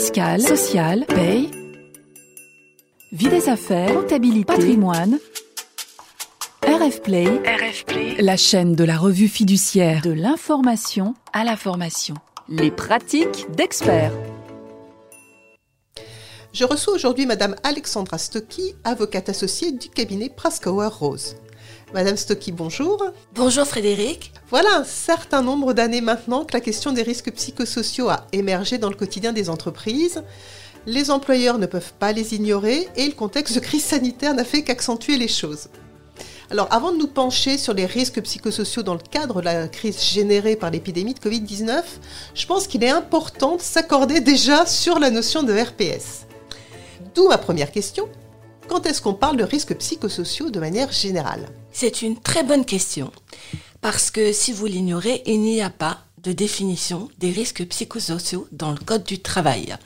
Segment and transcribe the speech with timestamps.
[0.00, 1.50] fiscale, sociale, paye,
[3.12, 5.18] vie des affaires, comptabilité, patrimoine.
[6.62, 12.14] RF Play, RF Play, la chaîne de la revue fiduciaire de l'information à la formation.
[12.48, 14.14] Les pratiques d'experts.
[16.54, 21.36] Je reçois aujourd'hui Madame Alexandra Stocky, avocate associée du cabinet Praskauer Rose.
[21.92, 23.04] Madame Stocky, bonjour.
[23.34, 24.32] Bonjour Frédéric.
[24.48, 28.90] Voilà un certain nombre d'années maintenant que la question des risques psychosociaux a émergé dans
[28.90, 30.22] le quotidien des entreprises.
[30.86, 34.62] Les employeurs ne peuvent pas les ignorer et le contexte de crise sanitaire n'a fait
[34.62, 35.66] qu'accentuer les choses.
[36.52, 40.00] Alors avant de nous pencher sur les risques psychosociaux dans le cadre de la crise
[40.00, 41.82] générée par l'épidémie de Covid-19,
[42.34, 46.26] je pense qu'il est important de s'accorder déjà sur la notion de RPS.
[47.16, 48.08] D'où ma première question.
[48.70, 51.48] Quand est-ce qu'on parle de risques psychosociaux de manière générale?
[51.72, 53.10] C'est une très bonne question.
[53.80, 58.70] Parce que si vous l'ignorez, il n'y a pas de définition des risques psychosociaux dans
[58.70, 59.76] le Code du travail.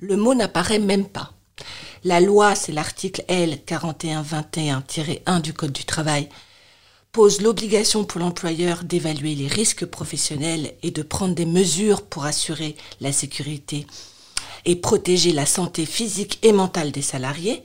[0.00, 1.34] Le mot n'apparaît même pas.
[2.02, 6.30] La loi, c'est l'article L 4121-1 du Code du travail,
[7.12, 12.74] pose l'obligation pour l'employeur d'évaluer les risques professionnels et de prendre des mesures pour assurer
[13.02, 13.86] la sécurité
[14.64, 17.62] et protéger la santé physique et mentale des salariés,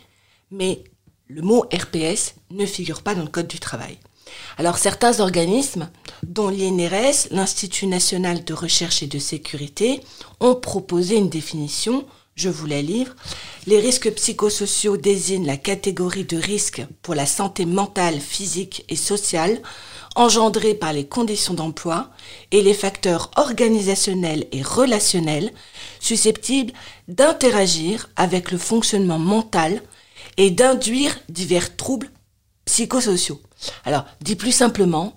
[0.52, 0.84] mais
[1.28, 3.98] le mot RPS ne figure pas dans le Code du travail.
[4.58, 5.90] Alors certains organismes,
[6.24, 10.02] dont l'INRS, l'Institut national de recherche et de sécurité,
[10.40, 12.06] ont proposé une définition,
[12.36, 13.16] je vous la livre.
[13.68, 19.62] Les risques psychosociaux désignent la catégorie de risques pour la santé mentale, physique et sociale
[20.16, 22.10] engendrés par les conditions d'emploi
[22.52, 25.52] et les facteurs organisationnels et relationnels
[26.00, 26.74] susceptibles
[27.08, 29.82] d'interagir avec le fonctionnement mental
[30.40, 32.10] et d'induire divers troubles
[32.66, 33.42] psychosociaux.
[33.84, 35.14] Alors, dit plus simplement,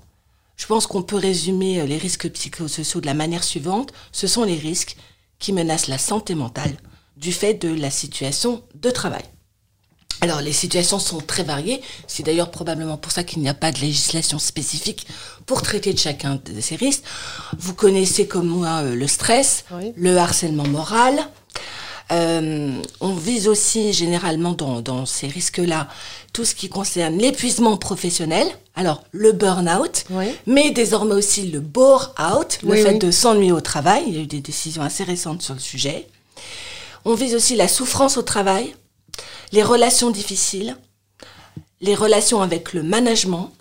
[0.57, 3.93] je pense qu'on peut résumer euh, les risques psychosociaux de la manière suivante.
[4.11, 4.97] Ce sont les risques
[5.39, 6.77] qui menacent la santé mentale
[7.17, 9.23] du fait de la situation de travail.
[10.23, 13.73] Alors les situations sont très variées, c'est d'ailleurs probablement pour ça qu'il n'y a pas
[13.73, 15.09] de législation spécifique
[15.47, 17.03] pour traiter de chacun de ces risques.
[17.59, 19.65] Vous connaissez comme moi euh, le stress,
[19.97, 21.29] le harcèlement moral.
[22.13, 25.89] Euh, on vise aussi généralement dans, ces risques-là
[26.33, 30.05] tout ce qui concerne l'épuisement professionnel, alors le burn-out,
[30.47, 34.05] mais désormais aussi le bore-out, le fait de s'ennuyer au travail.
[34.07, 36.07] Il y a eu des décisions assez récentes sur le sujet.
[37.05, 38.75] On vise aussi la souffrance au travail,
[39.53, 40.77] les relations difficiles,
[41.81, 43.53] les relations avec le management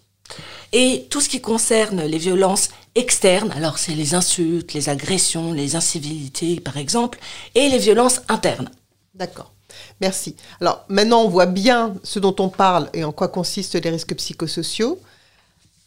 [0.72, 5.76] et tout ce qui concerne les violences externes, alors c'est les insultes, les agressions, les
[5.76, 7.20] incivilités par exemple,
[7.56, 8.70] et les violences internes.
[9.16, 9.52] D'accord.
[10.00, 10.36] Merci.
[10.60, 14.16] Alors maintenant on voit bien ce dont on parle et en quoi consistent les risques
[14.16, 15.00] psychosociaux.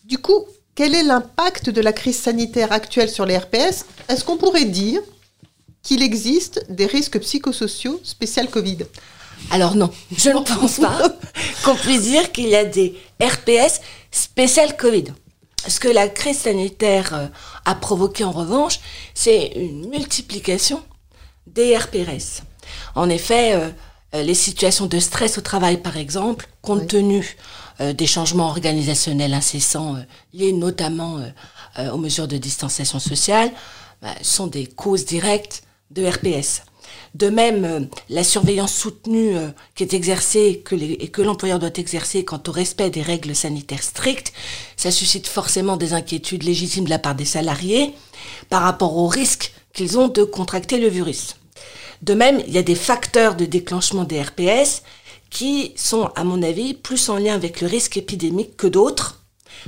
[0.04, 4.36] Du coup, quel est l'impact de la crise sanitaire actuelle sur les RPS Est-ce qu'on
[4.36, 5.00] pourrait dire
[5.82, 8.78] qu'il existe des risques psychosociaux spécial Covid?
[9.50, 10.98] Alors non, je ne pense pas
[11.64, 15.04] qu'on puisse dire qu'il y a des RPS spécial Covid.
[15.66, 17.26] Ce que la crise sanitaire euh,
[17.64, 18.80] a provoqué en revanche,
[19.14, 20.82] c'est une multiplication
[21.46, 22.42] des RPS.
[22.94, 23.70] En effet, euh,
[24.14, 27.36] euh, les situations de stress au travail, par exemple, compte tenu
[27.80, 29.96] des changements organisationnels incessants
[30.32, 31.18] liés notamment
[31.92, 33.50] aux mesures de distanciation sociale,
[34.00, 36.62] bah, sont des causes directes de RPS.
[37.14, 40.62] De même, euh, la surveillance soutenue euh, qui est exercée
[41.00, 44.32] et que l'employeur doit exercer quant au respect des règles sanitaires strictes,
[44.76, 47.94] ça suscite forcément des inquiétudes légitimes de la part des salariés
[48.50, 51.36] par rapport au risque qu'ils ont de contracter le virus.
[52.02, 54.82] De même, il y a des facteurs de déclenchement des RPS
[55.30, 59.24] qui sont, à mon avis, plus en lien avec le risque épidémique que d'autres.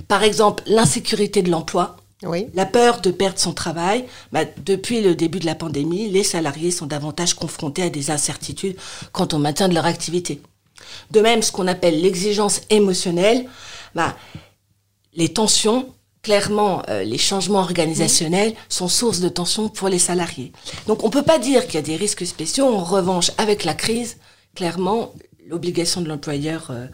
[0.08, 5.38] Par exemple, l'insécurité de l'emploi, la peur de perdre son travail, bah, depuis le début
[5.38, 8.76] de la pandémie, les salariés sont davantage confrontés à des incertitudes
[9.12, 10.40] quant au maintien de leur activité.
[11.10, 13.46] De même, ce qu'on appelle l'exigence émotionnelle,
[13.94, 14.16] bah,
[15.14, 20.52] les tensions, clairement, euh, les changements organisationnels sont source de tensions pour les salariés.
[20.86, 22.66] Donc on ne peut pas dire qu'il y a des risques spéciaux.
[22.66, 24.16] En revanche, avec la crise,
[24.54, 25.12] clairement,
[25.46, 26.86] l'obligation de l'employeur euh,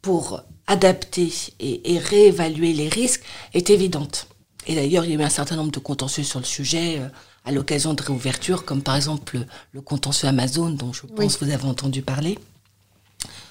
[0.00, 1.30] pour adapter
[1.60, 3.22] et réévaluer les risques
[3.52, 4.26] est évidente.
[4.66, 7.08] Et d'ailleurs, il y a eu un certain nombre de contentieux sur le sujet euh,
[7.44, 9.38] à l'occasion de réouverture, comme par exemple
[9.72, 12.38] le, contentieux Amazon, dont je pense que vous avez entendu parler.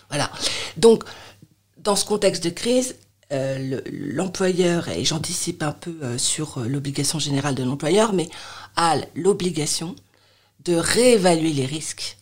[0.09, 0.31] Voilà.
[0.77, 1.03] Donc,
[1.77, 2.95] dans ce contexte de crise,
[3.31, 8.29] euh, l'employeur, et j'anticipe un peu euh, sur l'obligation générale de l'employeur, mais
[8.75, 9.95] a l'obligation
[10.65, 12.17] de réévaluer les risques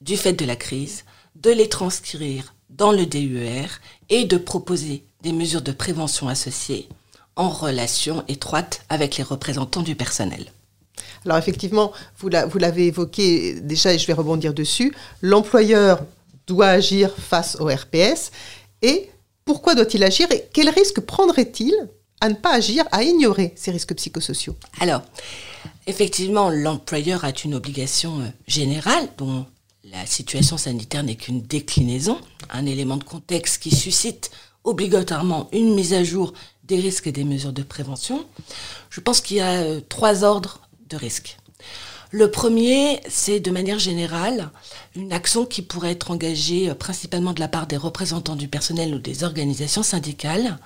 [0.00, 1.04] du fait de la crise,
[1.36, 3.68] de les transcrire dans le DUR
[4.08, 6.88] et de proposer des mesures de prévention associées
[7.36, 10.52] en relation étroite avec les représentants du personnel.
[11.24, 16.04] Alors effectivement, vous l'avez évoqué déjà et je vais rebondir dessus, l'employeur
[16.46, 18.30] doit agir face au RPS
[18.82, 19.10] et
[19.44, 21.74] pourquoi doit-il agir et quel risque prendrait-il
[22.20, 24.54] à ne pas agir, à ignorer ces risques psychosociaux?
[24.80, 25.02] Alors,
[25.86, 29.46] effectivement, l'employeur a une obligation euh, générale dont
[29.84, 32.18] la situation sanitaire n'est qu'une déclinaison,
[32.50, 34.30] un élément de contexte qui suscite
[34.64, 36.34] obligatoirement une mise à jour
[36.70, 38.24] des risques et des mesures de prévention.
[38.90, 41.36] Je pense qu'il y a euh, trois ordres de risques.
[42.12, 44.50] Le premier, c'est de manière générale
[44.94, 48.94] une action qui pourrait être engagée euh, principalement de la part des représentants du personnel
[48.94, 50.58] ou des organisations syndicales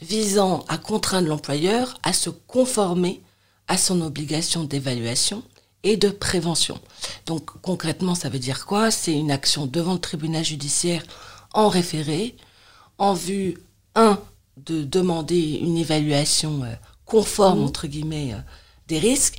[0.00, 3.22] visant à contraindre l'employeur à se conformer
[3.68, 5.42] à son obligation d'évaluation
[5.84, 6.80] et de prévention.
[7.26, 8.90] Donc concrètement, ça veut dire quoi?
[8.90, 11.02] C'est une action devant le tribunal judiciaire
[11.52, 12.36] en référé,
[12.98, 13.58] en vue,
[13.94, 14.18] un,
[14.66, 16.72] de demander une évaluation euh,
[17.04, 17.64] conforme, mmh.
[17.64, 18.40] entre guillemets, euh,
[18.88, 19.38] des risques,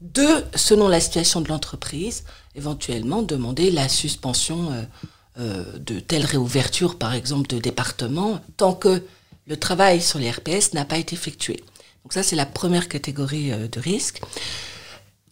[0.00, 2.24] deux, selon la situation de l'entreprise,
[2.54, 4.70] éventuellement demander la suspension
[5.38, 9.02] euh, de telle réouverture, par exemple, de département, tant que
[9.46, 11.62] le travail sur les RPS n'a pas été effectué.
[12.04, 14.20] Donc ça, c'est la première catégorie de risque.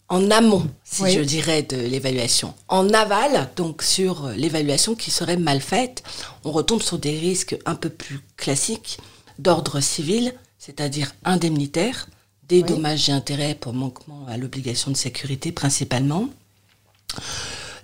[0.09, 2.53] En amont, si je dirais, de l'évaluation.
[2.67, 6.03] En aval, donc sur l'évaluation qui serait mal faite,
[6.43, 8.99] on retombe sur des risques un peu plus classiques
[9.39, 12.07] d'ordre civil, c'est-à-dire indemnitaire,
[12.47, 16.29] des dommages et intérêts pour manquement à l'obligation de sécurité principalement.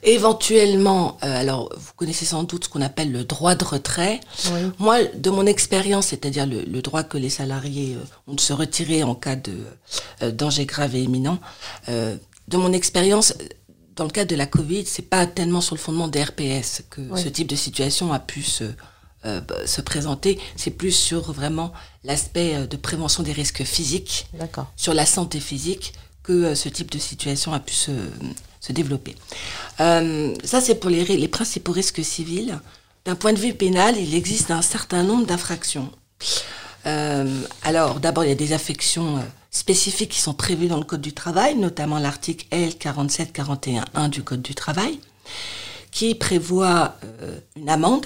[0.04, 4.20] Éventuellement, euh, alors vous connaissez sans doute ce qu'on appelle le droit de retrait.
[4.80, 9.04] Moi, de mon expérience, c'est-à-dire le, droit que les salariés euh, ont de se retirer
[9.04, 9.54] en cas de
[10.24, 11.40] euh, danger grave et imminent,
[11.88, 13.34] de mon expérience,
[13.96, 17.02] dans le cas de la Covid, c'est pas tellement sur le fondement des RPS que
[17.16, 18.64] ce type de situation a pu se,
[19.24, 20.40] se présenter.
[20.56, 21.74] C'est plus sur vraiment
[22.04, 24.28] l'aspect de prévention des risques physiques,
[24.76, 27.92] sur la santé physique, que ce type de situation a pu se,
[28.62, 29.16] se développer.
[29.80, 32.60] Euh, ça, c'est pour les, les, principaux risques civils.
[33.04, 35.92] D'un point de vue pénal, il existe un certain nombre d'infractions.
[36.86, 40.84] Euh, alors, d'abord, il y a des affections euh, spécifiques qui sont prévues dans le
[40.84, 45.00] Code du travail, notamment l'article L4741.1 du Code du travail,
[45.90, 46.96] qui prévoit
[47.58, 48.06] une amende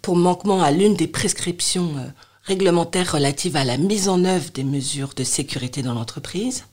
[0.00, 1.94] pour manquement à l'une des prescriptions
[2.44, 6.64] réglementaires relatives à la mise en œuvre des mesures de sécurité dans l'entreprise.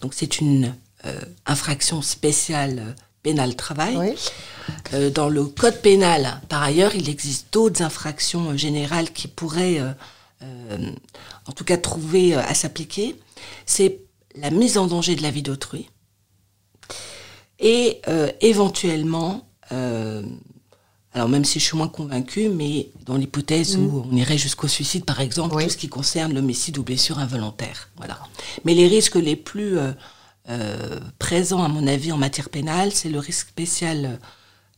[0.00, 0.74] Donc, c'est une
[1.06, 2.92] euh, infraction spéciale euh,
[3.22, 4.16] pénale travail.
[4.94, 9.80] Euh, dans le code pénal, par ailleurs, il existe d'autres infractions générales qui pourraient,
[10.40, 13.16] en tout cas, trouver à s'appliquer.
[13.66, 14.00] C'est
[14.34, 15.90] la mise en danger de la vie d'autrui
[17.58, 18.00] et
[18.40, 19.48] éventuellement,
[21.14, 24.08] alors même si je suis moins convaincue, mais dans l'hypothèse où mm.
[24.10, 27.88] on irait jusqu'au suicide, par exemple, tout ce qui concerne l'homicide ou blessure involontaire.
[27.96, 28.18] Voilà.
[28.64, 33.18] Mais les risques les plus euh, présent, à mon avis, en matière pénale, c'est le
[33.18, 34.18] risque spécial,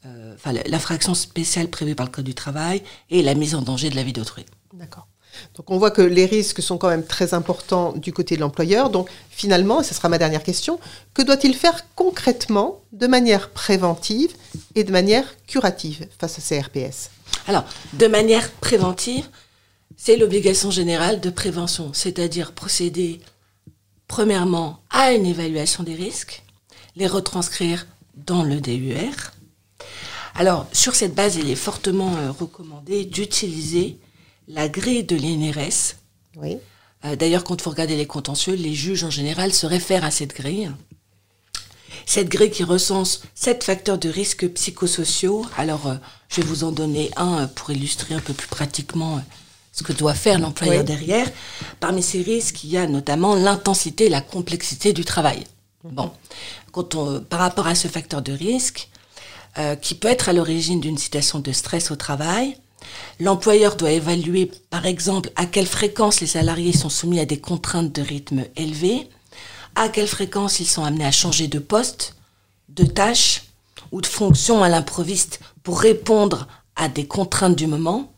[0.05, 3.91] euh, enfin l'infraction spéciale prévue par le Code du travail et la mise en danger
[3.91, 4.45] de la vie d'autrui.
[4.73, 5.07] D'accord.
[5.55, 8.91] Donc on voit que les risques sont quand même très importants du côté de l'employeur.
[8.91, 10.79] Donc finalement, et ce sera ma dernière question,
[11.15, 14.33] que doit-il faire concrètement de manière préventive
[14.75, 17.11] et de manière curative face à ces RPS
[17.47, 19.29] Alors, de manière préventive,
[19.97, 23.21] c'est l'obligation générale de prévention, c'est-à-dire procéder
[24.11, 26.43] premièrement, à une évaluation des risques,
[26.97, 27.87] les retranscrire
[28.17, 29.15] dans le DUR.
[30.35, 33.99] Alors, sur cette base, il est fortement euh, recommandé d'utiliser
[34.55, 35.97] la grille de l'INRS.
[36.37, 36.59] Oui.
[37.05, 40.35] Euh, d'ailleurs, quand vous regardez les contentieux, les juges en général se réfèrent à cette
[40.35, 40.71] grille.
[42.07, 45.47] Cette grille qui recense sept facteurs de risque psychosociaux.
[45.57, 45.95] Alors, euh,
[46.29, 49.23] je vais vous en donner un pour illustrer un peu plus pratiquement
[49.73, 51.31] ce que doit faire l'employeur derrière.
[51.79, 55.45] Parmi ces risques, il y a notamment l'intensité et la complexité du travail.
[55.85, 55.93] Mhm.
[55.93, 56.11] Bon,
[56.73, 58.89] quand on, par rapport à ce facteur de risque,
[59.59, 62.57] euh, qui peut être à l'origine d'une situation de stress au travail,
[63.19, 67.93] l'employeur doit évaluer, par exemple, à quelle fréquence les salariés sont soumis à des contraintes
[67.93, 69.09] de rythme élevées,
[69.75, 72.17] à quelle fréquence ils sont amenés à changer de poste,
[72.69, 73.45] de tâche
[73.93, 78.13] ou de fonction à l'improviste pour répondre à des contraintes du moment,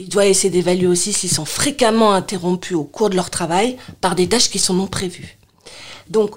[0.00, 4.14] il doit essayer d'évaluer aussi s'ils sont fréquemment interrompus au cours de leur travail par
[4.14, 5.38] des tâches qui sont non prévues.
[6.08, 6.36] Donc,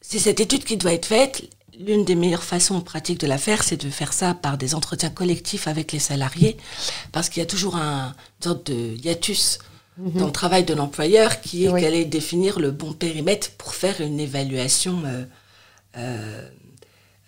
[0.00, 1.44] c'est cette étude qui doit être faite.
[1.78, 5.10] L'une des meilleures façons pratiques de la faire, c'est de faire ça par des entretiens
[5.10, 6.56] collectifs avec les salariés,
[7.10, 9.58] parce qu'il y a toujours un, une sorte de hiatus
[9.98, 10.12] mhm.
[10.12, 13.74] dans le travail de l'employeur qui est qu'elle qu'elle est définir le bon périmètre pour
[13.74, 15.24] faire une évaluation euh,
[15.96, 16.48] euh,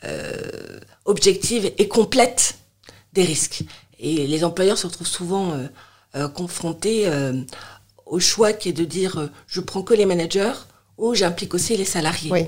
[0.04, 2.58] euh, objective et complète
[3.14, 3.64] des risques.
[3.98, 5.58] Et les employeurs se retrouvent souvent
[6.34, 7.10] confrontés
[8.04, 10.52] au choix qui est de dire je prends que les managers
[10.98, 12.30] ou j'implique aussi les salariés.
[12.30, 12.46] Oui.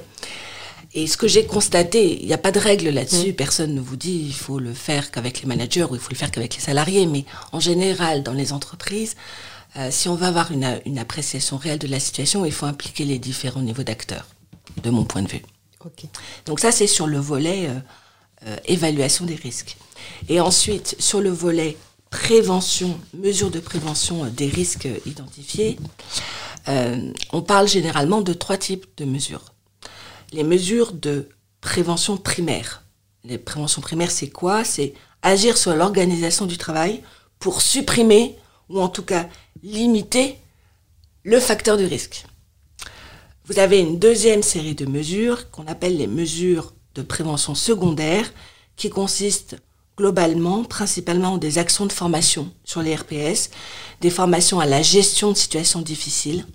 [0.95, 3.97] Et ce que j'ai constaté, il n'y a pas de règle là-dessus, personne ne vous
[3.97, 6.63] dit il faut le faire qu'avec les managers ou il faut le faire qu'avec les
[6.63, 9.15] salariés, mais en général, dans les entreprises,
[9.77, 13.05] euh, si on veut avoir une, une, appréciation réelle de la situation, il faut impliquer
[13.05, 14.27] les différents niveaux d'acteurs,
[14.83, 15.43] de mon point de vue.
[15.85, 16.05] Ok.
[16.47, 17.79] Donc ça, c'est sur le volet euh,
[18.47, 19.77] euh, évaluation des risques.
[20.29, 21.77] Et ensuite, sur le volet
[22.11, 25.79] prévention, mesures de prévention des risques identifiés,
[27.33, 29.53] on parle généralement de trois types de mesures.
[30.33, 31.29] Les mesures de
[31.61, 32.85] prévention primaire.
[33.25, 34.65] Les préventions primaires, c'est quoi?
[34.65, 37.03] C'est agir sur l'organisation du travail
[37.39, 38.37] pour supprimer
[38.69, 39.29] ou en tout cas
[39.63, 40.37] limiter
[41.25, 42.25] le facteur de risque.
[43.47, 48.31] Vous avez une deuxième série de mesures qu'on appelle les mesures de prévention secondaire
[48.77, 49.57] qui consistent
[49.97, 53.51] globalement, principalement en des actions de formation sur les RPS,
[54.01, 56.47] des formations à la gestion de situations difficiles.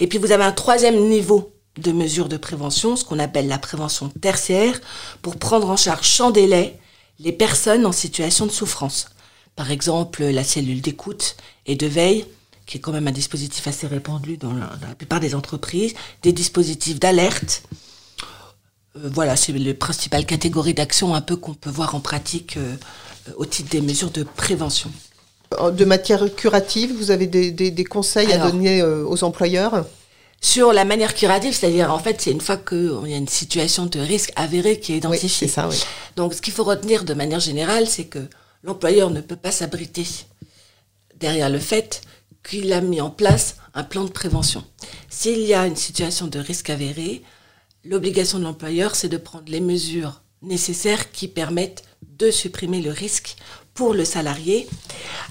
[0.00, 3.58] Et puis vous avez un troisième niveau de mesures de prévention, ce qu'on appelle la
[3.58, 4.80] prévention tertiaire,
[5.22, 6.78] pour prendre en charge sans délai
[7.18, 9.08] les personnes en situation de souffrance.
[9.56, 12.26] Par exemple, la cellule d'écoute et de veille,
[12.66, 15.94] qui est quand même un dispositif assez répandu dans la, dans la plupart des entreprises,
[16.22, 17.62] des dispositifs d'alerte.
[18.96, 22.74] Euh, voilà, c'est les principales catégories d'action un peu qu'on peut voir en pratique euh,
[23.36, 24.90] au titre des mesures de prévention.
[25.72, 29.84] De matière curative, vous avez des, des, des conseils Alors, à donner euh, aux employeurs?
[30.40, 33.86] Sur la manière curative, c'est-à-dire en fait, c'est une fois qu'il y a une situation
[33.86, 35.48] de risque avérée qui est Oui, identifiée.
[35.48, 35.82] c'est ça, oui.
[36.16, 38.28] Donc, ce qu'il faut retenir de manière générale, c'est que
[38.62, 40.06] l'employeur ne peut pas s'abriter
[41.16, 42.02] derrière le fait
[42.48, 44.62] qu'il a mis en place un plan de prévention.
[45.08, 47.22] S'il y a une situation de risque avéré,
[47.84, 51.84] l'obligation de l'employeur, c'est de prendre les mesures nécessaires qui permettent
[52.18, 53.36] de supprimer le risque
[53.72, 54.68] pour le salarié.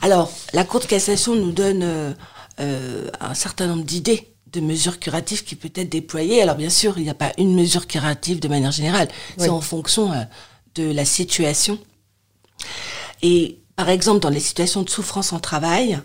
[0.01, 2.11] Alors, la Cour de cassation nous donne euh,
[2.59, 6.41] euh, un certain nombre d'idées de mesures curatives qui peuvent être déployées.
[6.41, 9.09] Alors, bien sûr, il n'y a pas une mesure curative de manière générale.
[9.37, 10.23] C'est en fonction euh,
[10.75, 11.79] de la situation.
[13.21, 15.99] Et par exemple, dans les situations de souffrance en travail,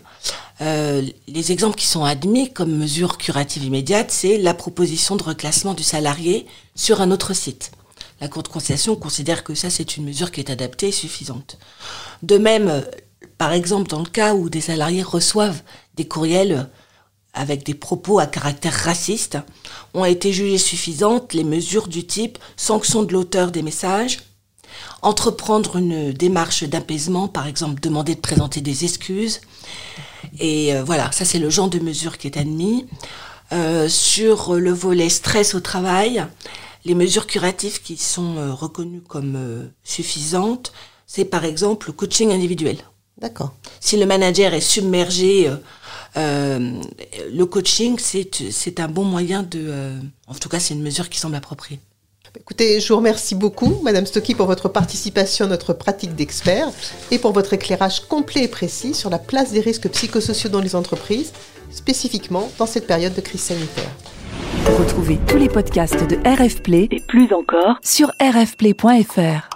[0.61, 5.73] euh, les exemples qui sont admis comme mesure curative immédiate, c'est la proposition de reclassement
[5.73, 7.71] du salarié sur un autre site.
[8.19, 11.57] La Cour de conciliation considère que ça, c'est une mesure qui est adaptée et suffisante.
[12.23, 12.81] De même, euh,
[13.37, 15.61] par exemple, dans le cas où des salariés reçoivent
[15.95, 16.69] des courriels
[17.39, 19.37] avec des propos à caractère raciste,
[19.93, 24.19] ont été jugées suffisantes les mesures du type sanction de l'auteur des messages,
[25.01, 29.39] entreprendre une démarche d'apaisement, par exemple demander de présenter des excuses.
[30.39, 32.85] Et euh, voilà, ça c'est le genre de mesure qui est admis.
[33.53, 36.25] Euh, sur le volet stress au travail,
[36.83, 40.73] les mesures curatives qui sont euh, reconnues comme suffisantes,
[41.07, 42.77] c'est par exemple le coaching individuel.
[43.17, 43.53] D'accord.
[43.79, 45.49] Si le manager est submergé,
[46.15, 49.59] le coaching, c'est c'est un bon moyen de...
[49.67, 51.79] euh, en tout cas, c'est une mesure qui semble appropriée.
[52.39, 56.69] Écoutez, je vous remercie beaucoup, Madame Stocky, pour votre participation à notre pratique d'expert
[57.09, 60.75] et pour votre éclairage complet et précis sur la place des risques psychosociaux dans les
[60.75, 61.33] entreprises,
[61.71, 63.89] spécifiquement dans cette période de crise sanitaire.
[64.77, 69.49] Retrouvez tous les podcasts de RF Play et plus encore sur rfplay.fr.